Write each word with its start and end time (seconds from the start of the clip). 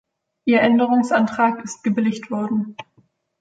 Ihr 0.45 0.61
Änderungsantrag 0.61 1.63
ist 1.63 1.83
gebilligt 1.83 2.31
worden. 2.31 2.75